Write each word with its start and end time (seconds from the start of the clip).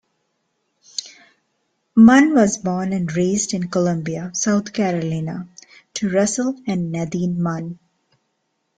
Munn 1.95 2.33
was 2.33 2.57
born 2.57 2.91
and 2.91 3.15
raised 3.15 3.53
in 3.53 3.67
Columbia, 3.69 4.31
South 4.33 4.73
Carolina, 4.73 5.47
to 5.93 6.09
Russell 6.09 6.55
and 6.65 6.91
Nadine 6.91 7.39
Munn. 7.39 7.77